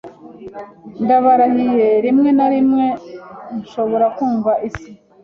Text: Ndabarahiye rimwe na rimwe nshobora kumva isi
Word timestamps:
Ndabarahiye 1.03 1.87
rimwe 2.05 2.29
na 2.37 2.47
rimwe 2.53 2.85
nshobora 3.57 4.05
kumva 4.17 4.51
isi 4.67 4.89